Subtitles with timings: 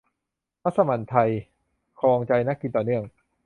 [0.63, 1.29] มัสมั่นไทย
[1.99, 3.03] ครองใจนักกินต่อเนื่อง